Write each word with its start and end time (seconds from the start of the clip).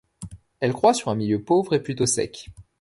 Elle 0.61 0.73
croît 0.73 0.95
sur 0.95 1.09
un 1.09 1.15
milieu 1.15 1.43
pauvre, 1.43 1.75
et 1.75 1.83
plutôt 1.83 2.07
sec. 2.07 2.49